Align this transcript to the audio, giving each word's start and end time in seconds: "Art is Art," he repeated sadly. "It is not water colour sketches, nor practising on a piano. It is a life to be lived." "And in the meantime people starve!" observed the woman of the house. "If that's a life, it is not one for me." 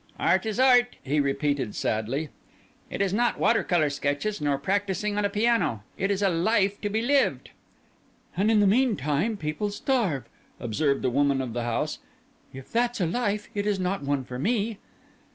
"Art 0.17 0.47
is 0.47 0.59
Art," 0.59 0.95
he 1.03 1.19
repeated 1.19 1.75
sadly. 1.75 2.29
"It 2.89 3.03
is 3.03 3.13
not 3.13 3.37
water 3.37 3.63
colour 3.63 3.91
sketches, 3.91 4.41
nor 4.41 4.57
practising 4.57 5.15
on 5.15 5.25
a 5.25 5.29
piano. 5.29 5.83
It 5.95 6.09
is 6.09 6.23
a 6.23 6.29
life 6.29 6.81
to 6.81 6.89
be 6.89 7.03
lived." 7.03 7.51
"And 8.35 8.49
in 8.49 8.61
the 8.61 8.65
meantime 8.65 9.37
people 9.37 9.69
starve!" 9.69 10.23
observed 10.59 11.03
the 11.03 11.11
woman 11.11 11.39
of 11.39 11.53
the 11.53 11.65
house. 11.65 11.99
"If 12.51 12.71
that's 12.71 12.99
a 12.99 13.05
life, 13.05 13.47
it 13.53 13.67
is 13.67 13.79
not 13.79 14.01
one 14.01 14.23
for 14.23 14.39
me." 14.39 14.79